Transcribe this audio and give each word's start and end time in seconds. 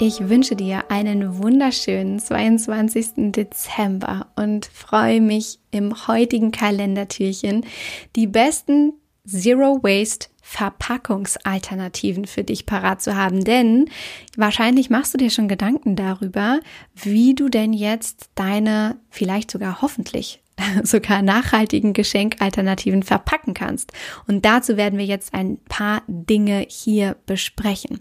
Ich 0.00 0.28
wünsche 0.28 0.56
dir 0.56 0.90
einen 0.90 1.38
wunderschönen 1.38 2.18
22. 2.18 3.32
Dezember 3.32 4.26
und 4.34 4.66
freue 4.66 5.20
mich 5.20 5.60
im 5.70 6.08
heutigen 6.08 6.50
Kalendertürchen 6.50 7.64
die 8.16 8.26
besten 8.26 8.94
Zero 9.24 9.82
Waste 9.82 10.28
Verpackungsalternativen 10.42 12.26
für 12.26 12.44
dich 12.44 12.66
parat 12.66 13.02
zu 13.02 13.16
haben. 13.16 13.44
Denn 13.44 13.88
wahrscheinlich 14.36 14.90
machst 14.90 15.14
du 15.14 15.18
dir 15.18 15.30
schon 15.30 15.48
Gedanken 15.48 15.96
darüber, 15.96 16.60
wie 16.94 17.34
du 17.34 17.48
denn 17.48 17.72
jetzt 17.72 18.30
deine 18.34 18.98
vielleicht 19.10 19.50
sogar 19.50 19.80
hoffentlich 19.80 20.42
sogar 20.82 21.22
nachhaltigen 21.22 21.92
Geschenkalternativen 21.92 23.02
verpacken 23.02 23.54
kannst. 23.54 23.92
Und 24.26 24.44
dazu 24.44 24.76
werden 24.76 24.98
wir 24.98 25.06
jetzt 25.06 25.34
ein 25.34 25.58
paar 25.68 26.02
Dinge 26.06 26.66
hier 26.68 27.16
besprechen. 27.26 28.00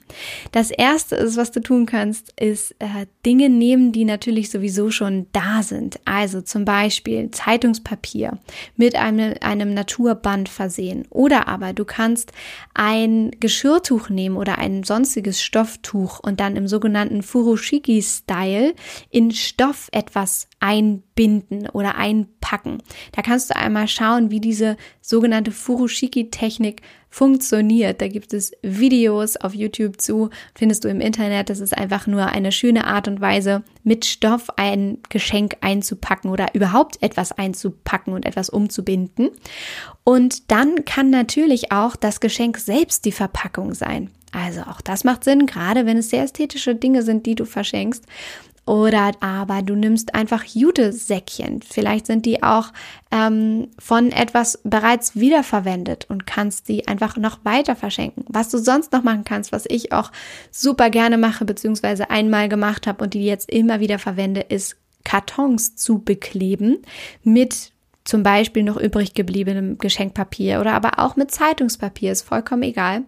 Das 0.51 0.71
erste 0.71 1.15
ist, 1.15 1.37
was 1.37 1.51
du 1.51 1.61
tun 1.61 1.85
kannst, 1.85 2.33
ist 2.39 2.75
äh, 2.79 3.05
Dinge 3.25 3.49
nehmen, 3.49 3.91
die 3.91 4.05
natürlich 4.05 4.51
sowieso 4.51 4.91
schon 4.91 5.27
da 5.31 5.63
sind. 5.63 5.99
Also 6.05 6.41
zum 6.41 6.65
Beispiel 6.65 7.31
Zeitungspapier 7.31 8.37
mit 8.75 8.95
einem, 8.95 9.33
einem 9.41 9.73
Naturband 9.73 10.49
versehen. 10.49 11.05
Oder 11.09 11.47
aber 11.47 11.73
du 11.73 11.85
kannst 11.85 12.31
ein 12.73 13.31
Geschirrtuch 13.39 14.09
nehmen 14.09 14.37
oder 14.37 14.57
ein 14.59 14.83
sonstiges 14.83 15.41
Stofftuch 15.41 16.19
und 16.19 16.39
dann 16.39 16.55
im 16.55 16.67
sogenannten 16.67 17.23
Furoshiki-Style 17.23 18.73
in 19.09 19.31
Stoff 19.31 19.89
etwas 19.91 20.47
einbinden 20.59 21.69
oder 21.69 21.95
einpacken. 21.95 22.52
Da 23.11 23.21
kannst 23.21 23.49
du 23.49 23.55
einmal 23.55 23.87
schauen, 23.87 24.31
wie 24.31 24.39
diese 24.39 24.77
sogenannte 25.01 25.51
Furoshiki-Technik 25.51 26.81
funktioniert. 27.09 28.01
Da 28.01 28.07
gibt 28.07 28.33
es 28.33 28.53
Videos 28.63 29.37
auf 29.37 29.53
YouTube 29.53 30.01
zu, 30.01 30.29
findest 30.55 30.83
du 30.83 30.87
im 30.87 30.99
Internet. 30.99 31.49
Das 31.49 31.59
ist 31.59 31.77
einfach 31.77 32.07
nur 32.07 32.25
eine 32.25 32.51
schöne 32.51 32.87
Art 32.87 33.07
und 33.07 33.21
Weise, 33.21 33.63
mit 33.83 34.05
Stoff 34.05 34.47
ein 34.55 34.97
Geschenk 35.09 35.57
einzupacken 35.61 36.31
oder 36.31 36.55
überhaupt 36.55 37.01
etwas 37.03 37.31
einzupacken 37.31 38.13
und 38.13 38.25
etwas 38.25 38.49
umzubinden. 38.49 39.29
Und 40.03 40.51
dann 40.51 40.85
kann 40.85 41.11
natürlich 41.11 41.71
auch 41.71 41.95
das 41.95 42.19
Geschenk 42.19 42.57
selbst 42.57 43.05
die 43.05 43.11
Verpackung 43.11 43.75
sein. 43.75 44.09
Also 44.33 44.61
auch 44.61 44.81
das 44.81 45.03
macht 45.03 45.23
Sinn, 45.23 45.45
gerade 45.45 45.85
wenn 45.85 45.97
es 45.97 46.09
sehr 46.09 46.23
ästhetische 46.23 46.75
Dinge 46.75 47.03
sind, 47.03 47.25
die 47.25 47.35
du 47.35 47.45
verschenkst. 47.45 48.05
Oder 48.65 49.11
aber 49.19 49.61
du 49.61 49.75
nimmst 49.75 50.15
einfach 50.15 50.45
Jutesäckchen. 50.45 51.61
Vielleicht 51.61 52.07
sind 52.07 52.25
die 52.25 52.43
auch 52.43 52.71
ähm, 53.11 53.67
von 53.77 54.13
etwas 54.13 54.59
bereits 54.63 55.17
wiederverwendet 55.17 56.05
und 56.09 56.25
kannst 56.25 56.69
die 56.69 56.87
einfach 56.87 57.17
noch 57.17 57.43
weiter 57.43 57.75
verschenken. 57.75 58.23
Was 58.29 58.49
du 58.49 58.57
sonst 58.57 58.93
noch 58.93 59.03
machen 59.03 59.25
kannst, 59.25 59.51
was 59.51 59.65
ich 59.67 59.91
auch 59.91 60.11
super 60.49 60.89
gerne 60.89 61.17
mache, 61.17 61.43
beziehungsweise 61.43 62.09
einmal 62.09 62.47
gemacht 62.47 62.87
habe 62.87 63.03
und 63.03 63.13
die 63.13 63.25
jetzt 63.25 63.51
immer 63.51 63.81
wieder 63.81 63.99
verwende, 63.99 64.39
ist 64.39 64.77
Kartons 65.03 65.75
zu 65.75 65.99
bekleben 65.99 66.77
mit 67.21 67.72
zum 68.05 68.21
Beispiel 68.21 68.63
noch 68.63 68.77
übrig 68.77 69.13
gebliebenem 69.13 69.77
Geschenkpapier 69.77 70.59
oder 70.59 70.73
aber 70.73 70.99
auch 70.99 71.15
mit 71.15 71.31
Zeitungspapier, 71.31 72.11
ist 72.11 72.23
vollkommen 72.23 72.63
egal, 72.63 73.03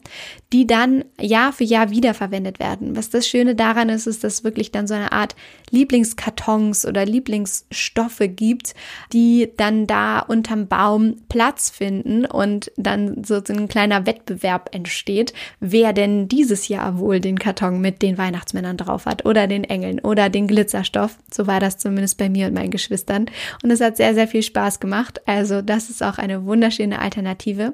die 0.53 0.65
dann 0.65 1.03
Jahr 1.19 1.51
für 1.51 1.65
Jahr 1.65 1.89
wiederverwendet 1.89 2.59
werden. 2.59 2.95
Was 2.95 3.09
das 3.09 3.27
Schöne 3.27 3.55
daran 3.55 3.89
ist, 3.89 4.07
ist, 4.07 4.23
dass 4.23 4.35
es 4.35 4.43
wirklich 4.45 4.71
dann 4.71 4.87
so 4.87 4.93
eine 4.93 5.11
Art 5.11 5.35
Lieblingskartons 5.71 6.85
oder 6.85 7.05
Lieblingsstoffe 7.05 8.21
gibt, 8.27 8.73
die 9.11 9.51
dann 9.57 9.85
da 9.85 10.19
unterm 10.19 10.67
Baum 10.67 11.17
Platz 11.27 11.69
finden 11.69 12.23
und 12.23 12.71
dann 12.77 13.25
so 13.25 13.41
ein 13.49 13.67
kleiner 13.67 14.05
Wettbewerb 14.05 14.73
entsteht, 14.73 15.33
wer 15.59 15.91
denn 15.91 16.29
dieses 16.29 16.69
Jahr 16.69 16.99
wohl 16.99 17.19
den 17.19 17.37
Karton 17.37 17.81
mit 17.81 18.01
den 18.01 18.17
Weihnachtsmännern 18.17 18.77
drauf 18.77 19.05
hat 19.05 19.25
oder 19.25 19.47
den 19.47 19.65
Engeln 19.65 19.99
oder 19.99 20.29
den 20.29 20.47
Glitzerstoff. 20.47 21.17
So 21.33 21.47
war 21.47 21.59
das 21.59 21.77
zumindest 21.77 22.17
bei 22.17 22.29
mir 22.29 22.47
und 22.47 22.53
meinen 22.53 22.71
Geschwistern. 22.71 23.25
Und 23.61 23.71
es 23.71 23.81
hat 23.81 23.97
sehr, 23.97 24.13
sehr 24.13 24.29
viel 24.29 24.43
Spaß 24.43 24.79
gemacht. 24.85 25.21
Also 25.25 25.61
das 25.61 25.89
ist 25.89 26.01
auch 26.03 26.17
eine 26.17 26.45
wunderschöne 26.45 26.99
Alternative. 26.99 27.73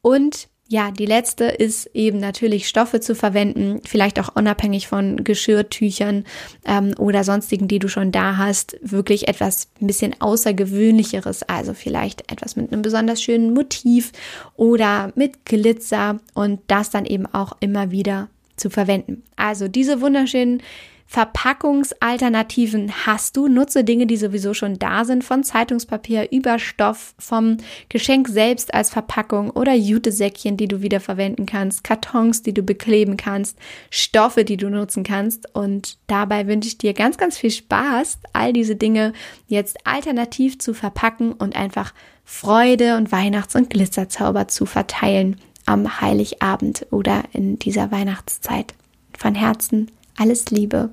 Und 0.00 0.48
ja, 0.68 0.90
die 0.90 1.06
letzte 1.06 1.44
ist 1.44 1.86
eben 1.94 2.18
natürlich 2.18 2.66
Stoffe 2.66 2.98
zu 3.00 3.14
verwenden, 3.14 3.80
vielleicht 3.84 4.18
auch 4.18 4.34
unabhängig 4.34 4.88
von 4.88 5.22
Geschirrtüchern 5.22 6.24
ähm, 6.66 6.92
oder 6.98 7.22
sonstigen, 7.22 7.68
die 7.68 7.78
du 7.78 7.88
schon 7.88 8.10
da 8.10 8.36
hast, 8.36 8.76
wirklich 8.82 9.28
etwas 9.28 9.68
ein 9.80 9.86
bisschen 9.86 10.20
außergewöhnlicheres, 10.20 11.44
also 11.44 11.72
vielleicht 11.72 12.32
etwas 12.32 12.56
mit 12.56 12.72
einem 12.72 12.82
besonders 12.82 13.22
schönen 13.22 13.54
Motiv 13.54 14.10
oder 14.56 15.12
mit 15.14 15.44
Glitzer 15.44 16.18
und 16.34 16.60
das 16.66 16.90
dann 16.90 17.06
eben 17.06 17.26
auch 17.26 17.52
immer 17.60 17.92
wieder 17.92 18.28
zu 18.56 18.70
verwenden. 18.70 19.22
Also 19.36 19.68
diese 19.68 20.00
wunderschönen 20.00 20.62
Verpackungsalternativen 21.08 23.06
hast 23.06 23.36
du. 23.36 23.46
Nutze 23.46 23.84
Dinge, 23.84 24.06
die 24.06 24.16
sowieso 24.16 24.54
schon 24.54 24.78
da 24.78 25.04
sind, 25.04 25.22
von 25.22 25.44
Zeitungspapier 25.44 26.32
über 26.32 26.58
Stoff, 26.58 27.14
vom 27.18 27.58
Geschenk 27.88 28.26
selbst 28.28 28.74
als 28.74 28.90
Verpackung 28.90 29.50
oder 29.50 29.72
Jutesäckchen, 29.72 30.56
die 30.56 30.66
du 30.66 30.82
wieder 30.82 30.98
verwenden 30.98 31.46
kannst, 31.46 31.84
Kartons, 31.84 32.42
die 32.42 32.52
du 32.52 32.62
bekleben 32.62 33.16
kannst, 33.16 33.56
Stoffe, 33.88 34.44
die 34.44 34.56
du 34.56 34.68
nutzen 34.68 35.04
kannst. 35.04 35.54
Und 35.54 35.96
dabei 36.08 36.48
wünsche 36.48 36.68
ich 36.68 36.78
dir 36.78 36.92
ganz, 36.92 37.18
ganz 37.18 37.38
viel 37.38 37.52
Spaß, 37.52 38.18
all 38.32 38.52
diese 38.52 38.74
Dinge 38.74 39.12
jetzt 39.46 39.86
alternativ 39.86 40.58
zu 40.58 40.74
verpacken 40.74 41.32
und 41.32 41.54
einfach 41.54 41.94
Freude 42.24 42.96
und 42.96 43.12
Weihnachts- 43.12 43.54
und 43.54 43.70
Glitzerzauber 43.70 44.48
zu 44.48 44.66
verteilen 44.66 45.36
am 45.66 46.00
Heiligabend 46.00 46.86
oder 46.90 47.24
in 47.32 47.58
dieser 47.58 47.90
Weihnachtszeit. 47.90 48.74
Von 49.18 49.34
Herzen 49.34 49.90
alles 50.16 50.50
Liebe. 50.50 50.90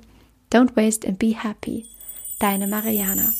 Don't 0.51 0.75
waste 0.75 1.07
and 1.07 1.17
be 1.17 1.35
happy. 1.35 1.85
Deine 2.39 2.67
Mariana. 2.67 3.33